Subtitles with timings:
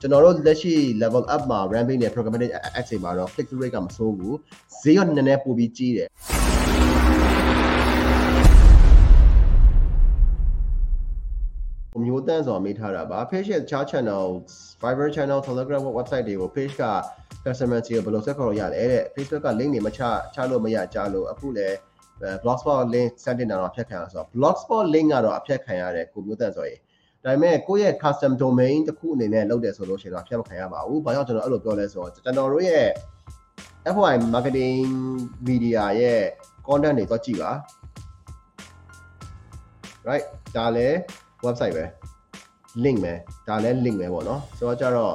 [0.00, 4.36] ကျွန်တော်တို့လက်ရှိ level up မှာ ramping နဲ့ programmatic ads တွေမှာတော့ click through rate ကမဆိုးဘူး
[4.82, 6.08] ဈေးကနည်းနည်းပိုပြီးကြီးတယ်
[12.04, 14.24] မျိုးတန်းဆိုတာမေးထားတာပါ page ရဲ့ chart channel
[14.80, 16.84] Fiverr channel Telegram website တွေကို page က
[17.44, 20.00] customer စီကိုဘယ်လိုဆက်ခေါ်လို့ရလဲတဲ့ Facebook က link တွေမချ
[20.34, 21.76] ချလို့မရကြလို့အခုလည်း
[22.42, 26.80] blogspot link စတင်တာတော့အဖြတ်ခံရဆိုတော့ blogspot link ကတော့အဖြတ်ခံရတယ်ကိုမျိုးတန်းဆိုရင်
[27.24, 32.88] ဒါပေမဲ့ကိုယ့်ရဲ့ custom domain တစ်ခုအနေနဲ့လုပ်တယ်ဆိုလို့ရှိရင်တော့အဖြတ်မခံရပါဘူး။ဘာကြောင့်ကျွန်တော်အဲ့လိုပြောလဲဆိုတော့ကျွန်တော်တို့ရဲ့
[33.94, 34.86] FYI marketing
[35.46, 36.20] media ရဲ့
[36.66, 37.52] content တွေတော့ကြည့်ပါ
[40.08, 40.96] right ဒါလည်း
[41.44, 41.84] website ပဲ
[42.84, 43.12] link ပဲ
[43.48, 45.14] ဒါလည်း link ပဲပေါ့နော်ဆိုတော့ကြတော့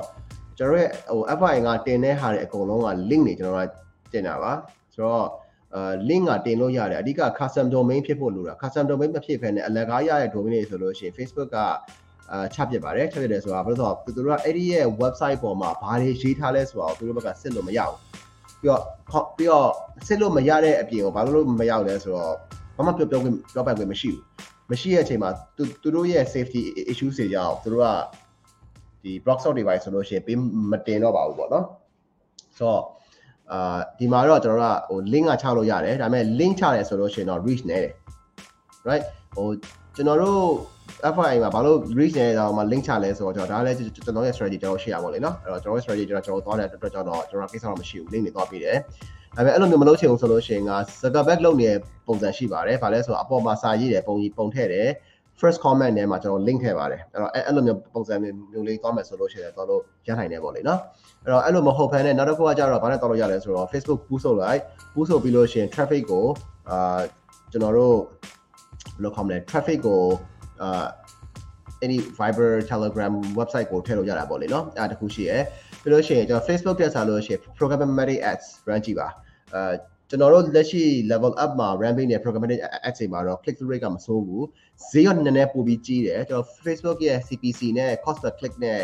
[0.58, 4.52] ကျွန်တော်ရဲ့ဟို FI ကတင်တဲ့ဟာတွေအကုန်လုံးက link တွေကျွန်တော်ကတင်တာပါ
[4.94, 5.28] ဆိုတော့
[5.76, 11.58] အာ link ကတင်လို့ရတယ်အဓိက custom domain ဖြစ်ဖို့လိုတာ custom domain မဖြစ်ဘဲနဲ့အလကားရတဲ့ domain တွေဆိုလို့ရှိရင် Facebook က
[12.32, 17.98] အာချပစ်ပါတယ်ချပစ်တယ်ဆိုတာဘာလို့ဆိုတော့သူတို့ကအဲ့ဒီရဲ့ website ပေါ်မှာဘာတွေရေးထားလဲဆိုတာကိုသူတို့ဘက်ကစစ်လို့မရဘူး
[18.62, 18.82] ပြီးတော့
[19.38, 19.70] ပြီးတော့
[20.08, 22.34] စစ်လို့မရတဲ့အပြင်ကိုဘာလို့မရလဲဆိုတော့
[22.78, 23.20] ဘာမှပြောပြော
[23.54, 24.22] ပြောပိုင်ခွင့်မရှိဘူး
[24.72, 27.88] မရှိတဲ့အချိန်မှာသူသူတို့ရဲ့ safety issue တွေကြောင့်သူတို့က
[29.04, 30.38] ဒီ block shot device ဆိုလို့ရှိရင်ပေး
[30.72, 31.66] မတင်တော့ပါဘူးပေါ့နော်
[32.58, 32.84] ဆိုတော့
[33.54, 37.94] အာဒီမှာတော့ကျွန်တော်တို့ကဟို link ကချလို့ရတယ်ဒါပေမဲ့ link ချတယ်ဆိုလို့ရှိရင်တော့ reach နေတယ်
[38.88, 39.04] right
[39.36, 39.48] ဟို
[39.96, 40.42] ကျွန်တော်တို့
[41.16, 48.78] FI မှာဘာလို့ reach နေတော့မှ link ချလဲဆိုတော့ကျွန်တော်ဒါလည်းကျွန်တော်ရဲ့ strategy ကျွန်တော် share ပါလေနော်အဲ့တော့ကျွန်တော်ရဲ့ strategy ကျွန်တော်ကျွန်တော်သွားတဲ့အတွက်ကြောင့်တော့ကျွန်တော်ကိစ္စတော့မရှိဘူး link တွေသွားပေးတယ်
[49.36, 51.78] ဒါပေမဲ့အဲ့လိုမျိုးမလုပ်ချင်ဘူးဆိုလို့ရှိရင်က Zuckerberg လုပ်နေတဲ့
[52.08, 54.90] ပုံစံရှိပါတယ်။ဘာလဲဆိုတော့အပေါ်မှာစာရေးတယ်ပုံကြီးပုံထည့်တယ်
[55.42, 60.80] first comment ထဲမှာကျွန်တော် link ထည့်ပါတယ်။အဲ့တော့အဲ့လိုမျိုးပုံစံမျိုးလေးသွားမယ်ဆိုလို့ရှိရင်တော့တို့ရနိုင်တယ်ပေါ့လေနော်။
[61.24, 64.62] အဲ့တော့အဲ့လိုမဟုတ်ဘဲနဲ့နောက်တစ်ခုကကျတော့ဘာနဲ့တော့လို့ရလဲဆိုတော့ Facebook boost လုပ်လိုက်
[64.94, 66.26] boost လုပ်ပြီးလို့ရှိရင် traffic ကို
[66.70, 67.00] အာ
[67.52, 67.96] ကျွန်တော်တို့
[68.96, 70.02] ဘယ်လိုခေါ်မလဲ traffic ကို
[70.62, 70.86] အာ
[71.82, 75.42] အဲ့ဒီ Viber Telegram website ကိုထည့်လို့ရတာပေါ့လေနော်။အဲ့ဒါတခုရှိရယ်။
[75.82, 79.08] ပြီးလို့ရှိရင်ကျွန်တော် Facebook တက်စားလို့ရှိရင် programmatic ads run ကြည့်ပါ။
[79.56, 79.74] အဲ
[80.12, 84.46] ကျွန်တော်တို့လက်ရှိ level up မှာ ramping နဲ့ programmatic ads တွေမှာတော့ click through rate ကမဆိုးဘူး
[84.90, 88.80] ဈေးကနည်းနည်းပိုပြီးကြီးတယ်ကျွန်တော် Facebook ရဲ့ CPC နဲ့ cost per click နဲ့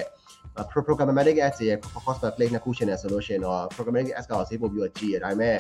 [0.87, 5.57] programmatic ads ရဲ့ cost per click နဲ့ခုရှင်နေဆိုလို့ရှိရင်တော့ programmatic ads ကဈေးပိုပြီးတော့ကြီးတယ်ဒါပေမဲ့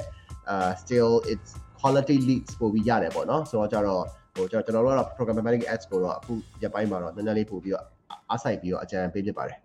[0.53, 4.03] uh still it's quality leads ပိုပြီးရတယ်ပေါ့နော်ဆိုတော့ကြတော့
[4.35, 7.85] ဟိုကျွန်တော်တို့ကတော့ programmatic ads ကိုတော့အခုရက်ပိုင်းမှာတော့နည်းနည်းလေးပို့ပြီးတော့
[8.29, 9.64] အားဆိုင်ပြီးတော့အကြံပေးဖြစ်ပါတယ်